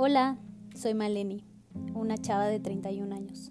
[0.00, 0.38] Hola,
[0.76, 1.42] soy Maleni,
[1.92, 3.50] una chava de 31 años.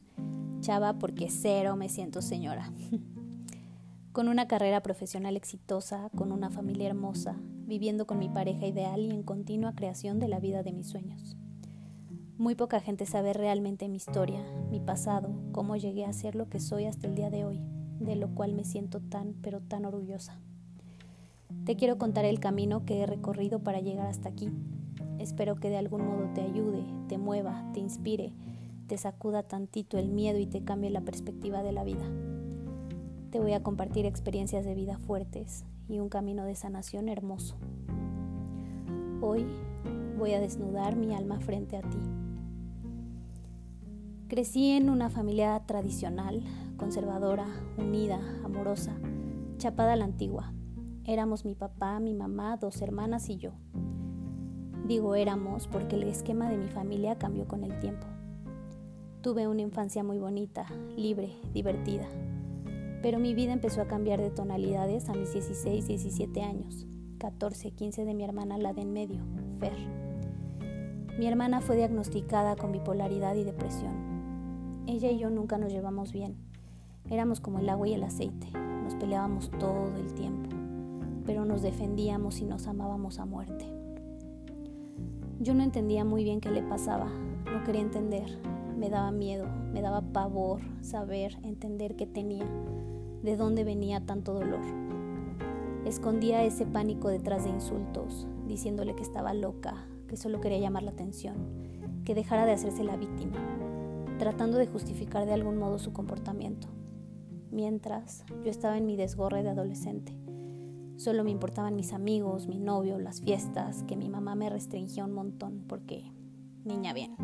[0.61, 2.71] Chava porque cero me siento señora.
[4.13, 7.35] con una carrera profesional exitosa, con una familia hermosa,
[7.65, 11.35] viviendo con mi pareja ideal y en continua creación de la vida de mis sueños.
[12.37, 14.41] Muy poca gente sabe realmente mi historia,
[14.71, 17.59] mi pasado, cómo llegué a ser lo que soy hasta el día de hoy,
[17.99, 20.39] de lo cual me siento tan, pero tan orgullosa.
[21.65, 24.49] Te quiero contar el camino que he recorrido para llegar hasta aquí,
[25.19, 28.33] Espero que de algún modo te ayude, te mueva, te inspire,
[28.87, 32.05] te sacuda tantito el miedo y te cambie la perspectiva de la vida.
[33.31, 37.55] Te voy a compartir experiencias de vida fuertes y un camino de sanación hermoso.
[39.21, 39.45] Hoy
[40.17, 41.99] voy a desnudar mi alma frente a ti.
[44.27, 46.43] Crecí en una familia tradicional,
[46.77, 47.47] conservadora,
[47.77, 48.95] unida, amorosa,
[49.57, 50.53] chapada a la antigua.
[51.05, 53.53] Éramos mi papá, mi mamá, dos hermanas y yo.
[54.87, 58.07] Digo éramos porque el esquema de mi familia cambió con el tiempo.
[59.21, 62.07] Tuve una infancia muy bonita, libre, divertida.
[63.01, 68.05] Pero mi vida empezó a cambiar de tonalidades a mis 16, 17 años, 14, 15
[68.05, 69.19] de mi hermana la de en medio,
[69.59, 69.73] Fer.
[71.19, 74.85] Mi hermana fue diagnosticada con bipolaridad y depresión.
[74.87, 76.37] Ella y yo nunca nos llevamos bien.
[77.09, 78.47] Éramos como el agua y el aceite.
[78.83, 80.55] Nos peleábamos todo el tiempo,
[81.25, 83.65] pero nos defendíamos y nos amábamos a muerte.
[85.39, 87.11] Yo no entendía muy bien qué le pasaba,
[87.45, 88.39] no quería entender,
[88.75, 92.45] me daba miedo, me daba pavor saber, entender qué tenía,
[93.21, 94.61] de dónde venía tanto dolor.
[95.85, 100.91] Escondía ese pánico detrás de insultos, diciéndole que estaba loca, que solo quería llamar la
[100.91, 101.35] atención,
[102.03, 103.37] que dejara de hacerse la víctima,
[104.17, 106.67] tratando de justificar de algún modo su comportamiento.
[107.51, 110.13] Mientras yo estaba en mi desgorre de adolescente,
[110.97, 115.13] Solo me importaban mis amigos, mi novio, las fiestas, que mi mamá me restringía un
[115.13, 116.11] montón porque
[116.65, 117.15] niña bien.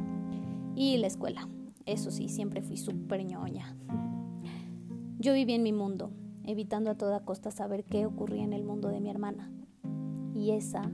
[0.76, 1.50] Y la escuela.
[1.88, 3.76] Eso sí, siempre fui súper ñoña.
[5.18, 6.12] Yo viví en mi mundo,
[6.46, 9.52] evitando a toda costa saber qué ocurría en el mundo de mi hermana.
[10.36, 10.92] Y esa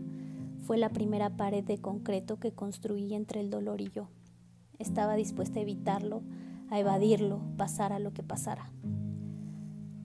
[0.59, 4.08] fue la primera pared de concreto que construí entre el dolor y yo.
[4.78, 6.24] Estaba dispuesta a evitarlo,
[6.70, 8.72] a evadirlo, pasara lo que pasara.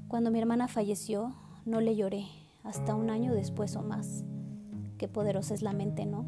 [0.08, 1.34] Cuando mi hermana falleció,
[1.64, 2.26] no le lloré,
[2.64, 4.24] hasta un año después o más.
[4.98, 6.24] Qué poderosa es la mente, ¿no?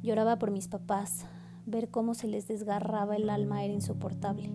[0.00, 1.26] Lloraba por mis papás,
[1.66, 4.50] ver cómo se les desgarraba el alma era insoportable.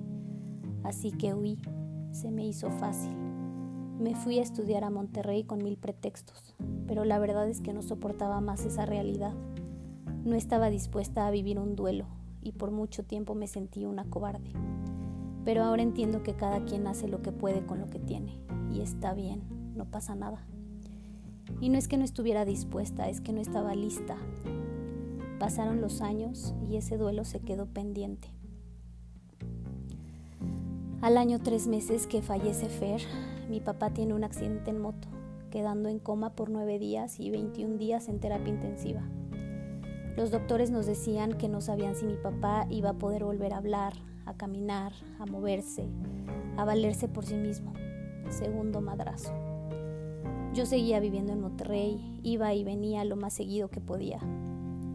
[0.84, 1.60] Así que huí,
[2.12, 3.16] se me hizo fácil.
[4.00, 6.56] Me fui a estudiar a Monterrey con mil pretextos,
[6.88, 9.34] pero la verdad es que no soportaba más esa realidad.
[10.24, 12.06] No estaba dispuesta a vivir un duelo
[12.42, 14.52] y por mucho tiempo me sentí una cobarde.
[15.46, 18.40] Pero ahora entiendo que cada quien hace lo que puede con lo que tiene
[18.72, 19.44] y está bien,
[19.76, 20.46] no pasa nada.
[21.62, 24.18] Y no es que no estuviera dispuesta, es que no estaba lista.
[25.40, 28.30] Pasaron los años y ese duelo se quedó pendiente.
[31.02, 33.02] Al año tres meses que fallece Fer,
[33.50, 35.10] mi papá tiene un accidente en moto,
[35.52, 39.02] quedando en coma por nueve días y 21 días en terapia intensiva.
[40.16, 43.58] Los doctores nos decían que no sabían si mi papá iba a poder volver a
[43.58, 43.94] hablar,
[44.26, 45.88] a caminar, a moverse,
[46.56, 47.74] a valerse por sí mismo.
[48.30, 49.34] Segundo madrazo.
[50.54, 54.20] Yo seguía viviendo en Monterrey, iba y venía lo más seguido que podía.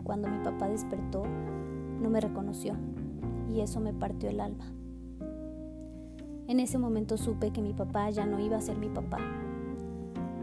[0.04, 1.24] Cuando mi papá despertó,
[2.00, 2.76] no me reconoció
[3.52, 4.72] y eso me partió el alma.
[6.46, 9.18] En ese momento supe que mi papá ya no iba a ser mi papá.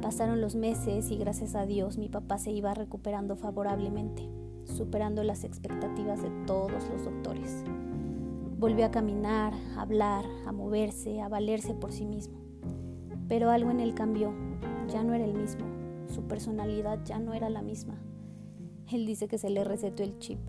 [0.02, 4.28] Pasaron los meses y gracias a Dios mi papá se iba recuperando favorablemente,
[4.66, 7.64] superando las expectativas de todos los doctores.
[8.60, 12.38] Volvió a caminar, a hablar, a moverse, a valerse por sí mismo.
[13.30, 14.34] Pero algo en él cambió
[14.96, 15.66] ya no era el mismo,
[16.08, 17.96] su personalidad ya no era la misma.
[18.90, 20.40] Él dice que se le recetó el chip.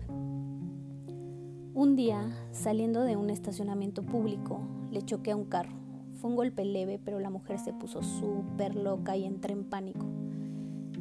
[1.73, 5.75] Un día, saliendo de un estacionamiento público, le choqué a un carro.
[6.13, 10.05] Fue un golpe leve, pero la mujer se puso súper loca y entré en pánico.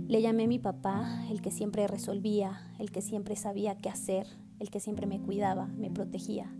[0.08, 4.26] Le llamé a mi papá, el que siempre resolvía, el que siempre sabía qué hacer,
[4.58, 6.52] el que siempre me cuidaba, me protegía.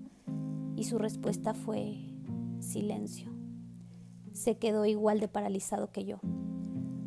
[0.76, 1.96] Y su respuesta fue
[2.60, 3.32] silencio.
[4.30, 6.20] Se quedó igual de paralizado que yo.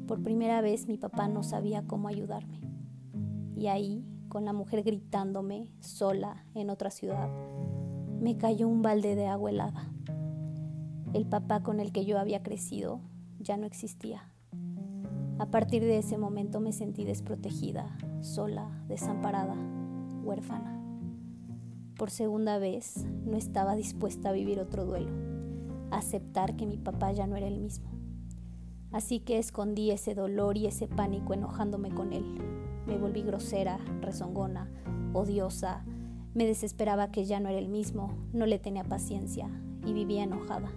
[0.09, 2.61] Por primera vez mi papá no sabía cómo ayudarme.
[3.55, 7.29] Y ahí, con la mujer gritándome, sola, en otra ciudad,
[8.19, 9.93] me cayó un balde de agua helada.
[11.13, 13.01] El papá con el que yo había crecido
[13.37, 14.33] ya no existía.
[15.37, 19.57] A partir de ese momento me sentí desprotegida, sola, desamparada,
[20.23, 20.81] huérfana.
[21.99, 25.11] Por segunda vez no estaba dispuesta a vivir otro duelo,
[25.91, 27.98] a aceptar que mi papá ya no era el mismo.
[28.91, 32.25] Así que escondí ese dolor y ese pánico enojándome con él.
[32.87, 34.69] Me volví grosera, rezongona,
[35.13, 35.83] odiosa,
[36.33, 39.49] me desesperaba que ya no era el mismo, no le tenía paciencia
[39.85, 40.71] y vivía enojada.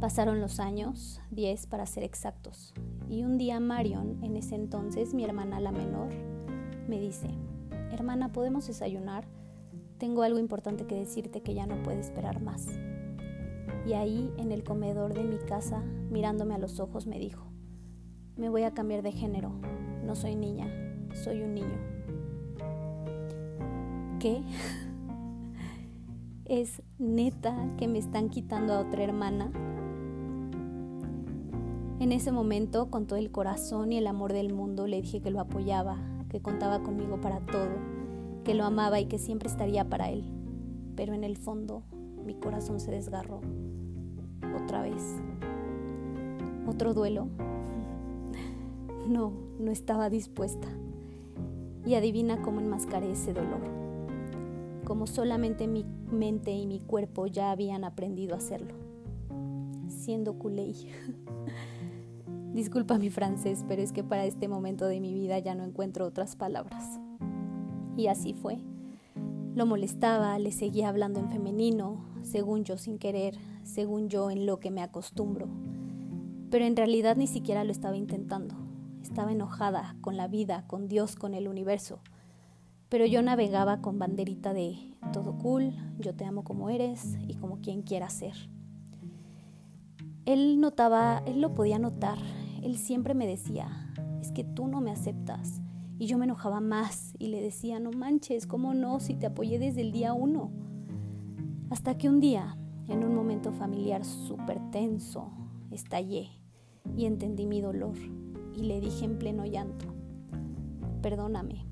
[0.00, 2.72] Pasaron los años, diez para ser exactos,
[3.08, 6.10] y un día Marion, en ese entonces mi hermana la menor,
[6.86, 7.28] me dice,
[7.90, 9.26] hermana, ¿podemos desayunar?
[9.98, 12.68] Tengo algo importante que decirte que ya no puede esperar más.
[13.88, 17.46] Y ahí, en el comedor de mi casa, mirándome a los ojos, me dijo,
[18.36, 19.50] me voy a cambiar de género,
[20.04, 20.66] no soy niña,
[21.14, 21.78] soy un niño.
[24.20, 24.42] ¿Qué?
[26.44, 29.50] ¿Es neta que me están quitando a otra hermana?
[31.98, 35.30] En ese momento, con todo el corazón y el amor del mundo, le dije que
[35.30, 35.96] lo apoyaba,
[36.28, 37.70] que contaba conmigo para todo,
[38.44, 40.24] que lo amaba y que siempre estaría para él.
[40.94, 41.84] Pero en el fondo,
[42.26, 43.40] mi corazón se desgarró.
[44.68, 45.16] Otra vez.
[46.66, 47.26] Otro duelo.
[49.08, 50.68] No, no estaba dispuesta.
[51.86, 53.62] Y adivina cómo enmascaré ese dolor.
[54.84, 58.74] Como solamente mi mente y mi cuerpo ya habían aprendido a hacerlo.
[59.88, 60.74] Siendo culé.
[62.52, 66.04] Disculpa mi francés, pero es que para este momento de mi vida ya no encuentro
[66.04, 67.00] otras palabras.
[67.96, 68.58] Y así fue.
[69.54, 73.38] Lo molestaba, le seguía hablando en femenino, según yo sin querer,
[73.68, 75.46] según yo en lo que me acostumbro.
[76.50, 78.56] Pero en realidad ni siquiera lo estaba intentando.
[79.02, 82.00] Estaba enojada con la vida, con Dios, con el universo.
[82.88, 84.78] Pero yo navegaba con banderita de
[85.12, 88.34] todo cool, yo te amo como eres y como quien quiera ser.
[90.24, 92.18] Él notaba, él lo podía notar,
[92.62, 93.92] él siempre me decía,
[94.22, 95.60] es que tú no me aceptas.
[95.98, 99.00] Y yo me enojaba más y le decía, no manches, ¿cómo no?
[99.00, 100.50] Si te apoyé desde el día uno.
[101.70, 102.56] Hasta que un día,
[102.88, 105.30] en un momento familiar súper tenso,
[105.70, 106.28] estallé
[106.96, 107.96] y entendí mi dolor
[108.54, 109.86] y le dije en pleno llanto,
[111.02, 111.64] perdóname,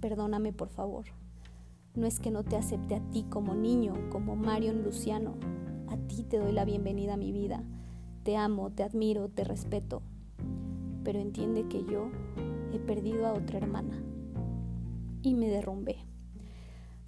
[0.00, 1.06] perdóname por favor.
[1.94, 5.34] No es que no te acepte a ti como niño, como Marion Luciano.
[5.88, 7.62] A ti te doy la bienvenida a mi vida
[8.24, 10.00] te amo, te admiro, te respeto,
[11.04, 12.08] pero entiende que yo
[12.72, 14.02] he perdido a otra hermana.
[15.20, 15.98] Y me derrumbé.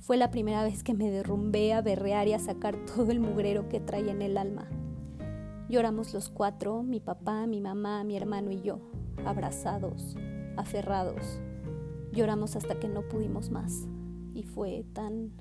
[0.07, 3.69] Fue la primera vez que me derrumbé a berrear y a sacar todo el mugrero
[3.69, 4.69] que traía en el alma.
[5.69, 8.79] Lloramos los cuatro, mi papá, mi mamá, mi hermano y yo,
[9.25, 10.17] abrazados,
[10.57, 11.41] aferrados.
[12.13, 13.89] Lloramos hasta que no pudimos más.
[14.33, 15.33] Y fue tan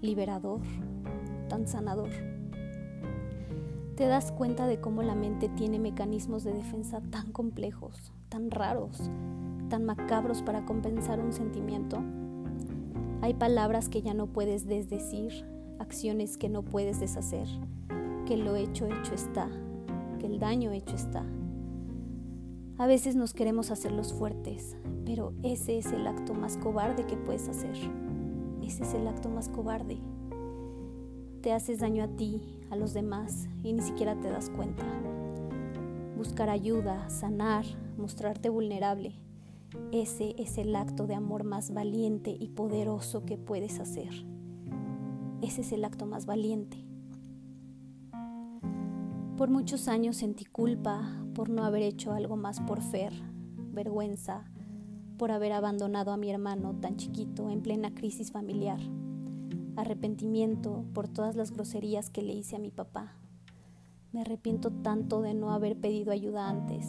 [0.00, 0.62] liberador,
[1.50, 2.08] tan sanador
[3.96, 9.10] te das cuenta de cómo la mente tiene mecanismos de defensa tan complejos, tan raros,
[9.68, 12.02] tan macabros para compensar un sentimiento.
[13.22, 15.44] Hay palabras que ya no puedes desdecir,
[15.78, 17.46] acciones que no puedes deshacer,
[18.26, 19.48] que lo hecho hecho está,
[20.18, 21.24] que el daño hecho está.
[22.78, 27.16] A veces nos queremos hacer los fuertes, pero ese es el acto más cobarde que
[27.16, 27.76] puedes hacer.
[28.62, 29.98] Ese es el acto más cobarde
[31.40, 34.84] te haces daño a ti, a los demás y ni siquiera te das cuenta.
[36.16, 37.64] Buscar ayuda, sanar,
[37.96, 39.14] mostrarte vulnerable,
[39.92, 44.10] ese es el acto de amor más valiente y poderoso que puedes hacer.
[45.42, 46.84] Ese es el acto más valiente.
[49.36, 53.12] Por muchos años sentí culpa por no haber hecho algo más por Fer,
[53.72, 54.50] vergüenza
[55.16, 58.80] por haber abandonado a mi hermano tan chiquito en plena crisis familiar
[59.76, 63.16] arrepentimiento por todas las groserías que le hice a mi papá.
[64.12, 66.86] Me arrepiento tanto de no haber pedido ayuda antes,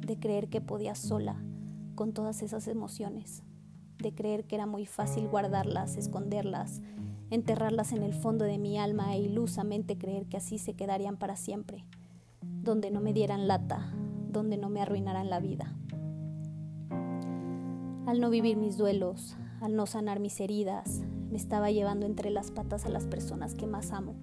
[0.00, 1.42] de creer que podía sola
[1.98, 3.42] con todas esas emociones,
[3.98, 6.80] de creer que era muy fácil guardarlas, esconderlas,
[7.28, 11.34] enterrarlas en el fondo de mi alma e ilusamente creer que así se quedarían para
[11.34, 11.84] siempre,
[12.40, 13.92] donde no me dieran lata,
[14.30, 15.74] donde no me arruinaran la vida.
[18.06, 21.00] Al no vivir mis duelos, al no sanar mis heridas,
[21.32, 24.14] me estaba llevando entre las patas a las personas que más amo,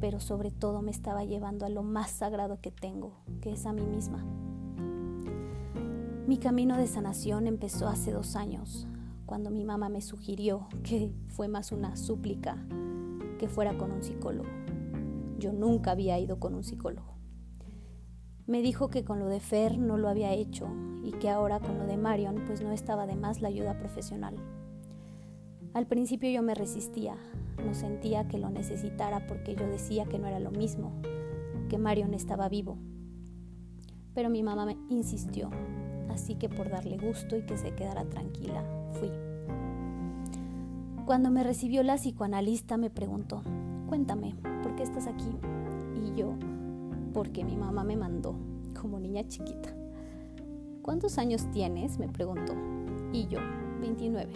[0.00, 3.12] pero sobre todo me estaba llevando a lo más sagrado que tengo,
[3.42, 4.24] que es a mí misma.
[6.26, 8.88] Mi camino de sanación empezó hace dos años,
[9.26, 12.66] cuando mi mamá me sugirió, que fue más una súplica,
[13.38, 14.48] que fuera con un psicólogo.
[15.38, 17.14] Yo nunca había ido con un psicólogo.
[18.48, 20.66] Me dijo que con lo de Fer no lo había hecho
[21.04, 24.34] y que ahora con lo de Marion pues no estaba de más la ayuda profesional.
[25.74, 27.16] Al principio yo me resistía,
[27.64, 30.90] no sentía que lo necesitara porque yo decía que no era lo mismo,
[31.68, 32.78] que Marion estaba vivo.
[34.12, 35.50] Pero mi mamá me insistió,
[36.10, 39.10] así que por darle gusto y que se quedara tranquila, fui.
[41.04, 43.42] Cuando me recibió la psicoanalista me preguntó,
[43.88, 45.30] cuéntame, ¿por qué estás aquí?
[46.04, 46.34] Y yo,
[47.14, 48.34] porque mi mamá me mandó,
[48.80, 49.74] como niña chiquita.
[50.82, 51.98] ¿Cuántos años tienes?
[51.98, 52.54] me preguntó.
[53.12, 53.38] Y yo,
[53.80, 54.30] 29.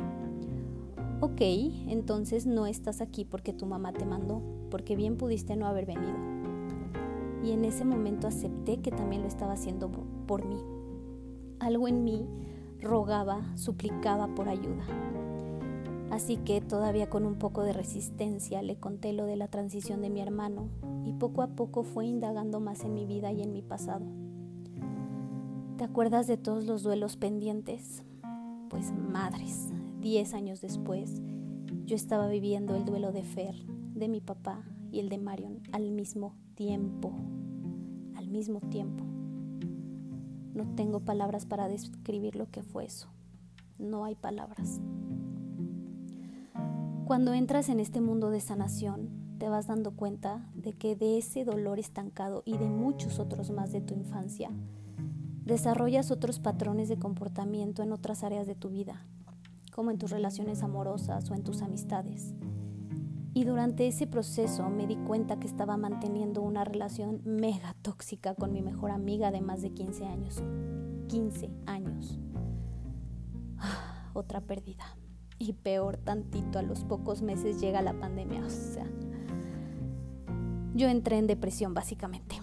[1.21, 1.41] Ok,
[1.89, 6.17] entonces no estás aquí porque tu mamá te mandó, porque bien pudiste no haber venido.
[7.45, 9.91] Y en ese momento acepté que también lo estaba haciendo
[10.27, 10.57] por mí.
[11.61, 12.27] Algo en mí
[12.81, 14.85] rogaba, suplicaba por ayuda.
[16.11, 20.11] Así que todavía con un poco de resistencia le conté lo de la transición de
[20.11, 20.69] mi hermano
[21.05, 24.07] y poco a poco fue indagando más en mi vida y en mi pasado.
[25.77, 28.05] ¿Te acuerdas de todos los duelos pendientes?
[28.69, 29.69] Pues madres,
[30.01, 31.23] diez años después,
[31.85, 33.55] yo estaba viviendo el duelo de Fer,
[33.95, 37.13] de mi papá y el de Marion al mismo tiempo.
[38.17, 39.10] Al mismo tiempo.
[40.55, 43.09] No tengo palabras para describir lo que fue eso.
[43.79, 44.81] No hay palabras.
[47.05, 51.45] Cuando entras en este mundo de sanación, te vas dando cuenta de que de ese
[51.45, 54.51] dolor estancado y de muchos otros más de tu infancia,
[55.45, 59.07] desarrollas otros patrones de comportamiento en otras áreas de tu vida,
[59.73, 62.35] como en tus relaciones amorosas o en tus amistades.
[63.41, 68.53] Y durante ese proceso me di cuenta que estaba manteniendo una relación mega tóxica con
[68.53, 70.43] mi mejor amiga de más de 15 años.
[71.09, 72.19] 15 años.
[74.13, 74.85] otra pérdida
[75.39, 78.45] y peor tantito a los pocos meses llega la pandemia.
[78.45, 78.85] O sea,
[80.75, 82.37] yo entré en depresión básicamente.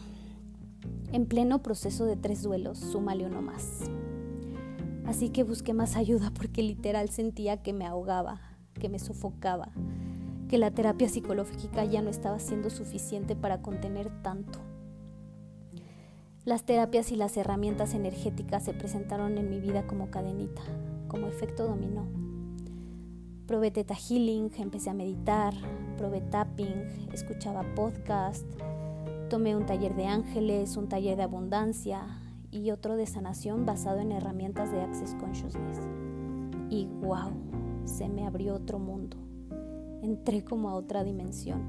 [1.11, 3.83] En pleno proceso de tres duelos, súmale uno más.
[5.05, 8.41] Así que busqué más ayuda porque literal sentía que me ahogaba,
[8.73, 9.73] que me sofocaba,
[10.47, 14.59] que la terapia psicológica ya no estaba siendo suficiente para contener tanto.
[16.45, 20.61] Las terapias y las herramientas energéticas se presentaron en mi vida como cadenita,
[21.09, 22.07] como efecto dominó.
[23.47, 25.53] Probé Theta Healing, empecé a meditar,
[25.97, 28.45] probé tapping, escuchaba podcast,
[29.29, 32.05] tomé un taller de ángeles, un taller de abundancia
[32.49, 35.79] y otro de sanación basado en herramientas de Access Consciousness.
[36.69, 37.31] Y wow,
[37.83, 39.26] se me abrió otro mundo.
[40.01, 41.61] Entré como a otra dimensión.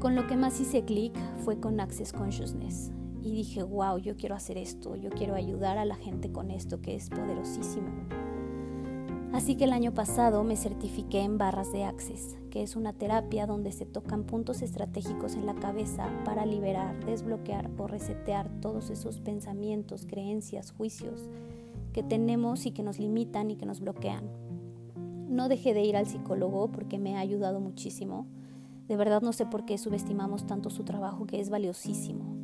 [0.00, 2.92] Con lo que más hice clic fue con Access Consciousness.
[3.22, 6.80] Y dije, wow, yo quiero hacer esto, yo quiero ayudar a la gente con esto
[6.80, 7.88] que es poderosísimo.
[9.32, 13.46] Así que el año pasado me certifiqué en barras de Access, que es una terapia
[13.46, 19.20] donde se tocan puntos estratégicos en la cabeza para liberar, desbloquear o resetear todos esos
[19.20, 21.28] pensamientos, creencias, juicios
[21.92, 24.45] que tenemos y que nos limitan y que nos bloquean.
[25.28, 28.26] No dejé de ir al psicólogo porque me ha ayudado muchísimo.
[28.88, 32.36] De verdad no sé por qué subestimamos tanto su trabajo que es valiosísimo.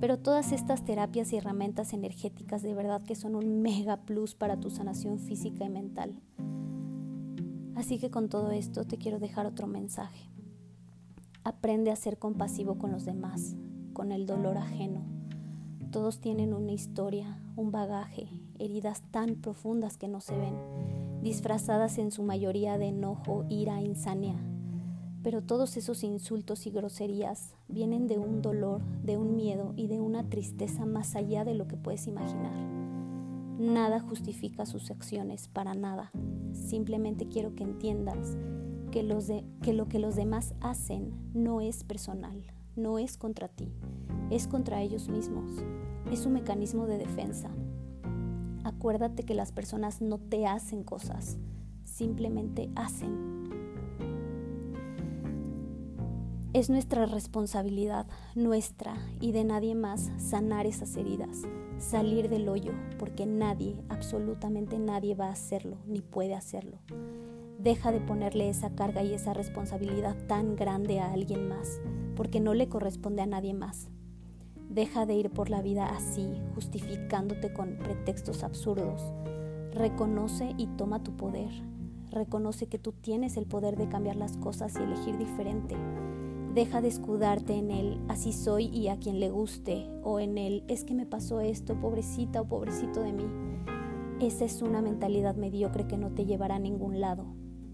[0.00, 4.58] Pero todas estas terapias y herramientas energéticas de verdad que son un mega plus para
[4.58, 6.20] tu sanación física y mental.
[7.76, 10.28] Así que con todo esto te quiero dejar otro mensaje.
[11.44, 13.54] Aprende a ser compasivo con los demás,
[13.92, 15.02] con el dolor ajeno.
[15.92, 18.28] Todos tienen una historia, un bagaje,
[18.58, 20.54] heridas tan profundas que no se ven,
[21.22, 24.36] disfrazadas en su mayoría de enojo, ira, insania,
[25.26, 30.00] pero todos esos insultos y groserías vienen de un dolor, de un miedo y de
[30.00, 32.54] una tristeza más allá de lo que puedes imaginar.
[33.58, 36.12] Nada justifica sus acciones, para nada.
[36.52, 38.36] Simplemente quiero que entiendas
[38.92, 39.02] que,
[39.62, 42.40] que lo que los demás hacen no es personal,
[42.76, 43.72] no es contra ti,
[44.30, 45.50] es contra ellos mismos.
[46.12, 47.50] Es un mecanismo de defensa.
[48.66, 51.38] Acuérdate que las personas no te hacen cosas,
[51.84, 53.46] simplemente hacen
[56.52, 61.42] Es nuestra responsabilidad, nuestra y de nadie más, sanar esas heridas,
[61.78, 66.78] salir del hoyo, porque nadie, absolutamente nadie va a hacerlo, ni puede hacerlo.
[67.60, 71.80] Deja de ponerle esa carga y esa responsabilidad tan grande a alguien más,
[72.16, 73.90] porque no le corresponde a nadie más.
[74.76, 79.02] Deja de ir por la vida así, justificándote con pretextos absurdos.
[79.72, 81.50] Reconoce y toma tu poder.
[82.12, 85.74] Reconoce que tú tienes el poder de cambiar las cosas y elegir diferente
[86.56, 90.64] Deja de escudarte en el así soy y a quien le guste o en el
[90.68, 93.26] es que me pasó esto, pobrecita o pobrecito de mí.
[94.22, 97.26] Esa es una mentalidad mediocre que no te llevará a ningún lado.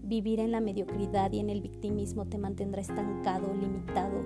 [0.03, 4.21] Vivir en la mediocridad y en el victimismo te mantendrá estancado, limitado,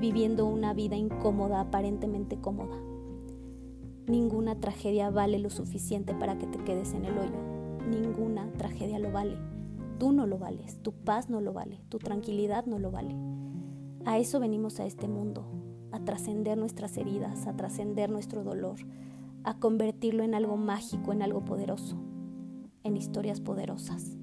[0.00, 2.76] viviendo una vida incómoda, aparentemente cómoda.
[4.06, 7.38] Ninguna tragedia vale lo suficiente para que te quedes en el hoyo.
[7.90, 9.36] Ninguna tragedia lo vale.
[9.98, 13.14] Tú no lo vales, tu paz no lo vale, tu tranquilidad no lo vale.
[14.04, 15.44] A eso venimos a este mundo,
[15.90, 18.76] a trascender nuestras heridas, a trascender nuestro dolor,
[19.42, 21.96] a convertirlo en algo mágico, en algo poderoso,
[22.84, 24.17] en historias poderosas.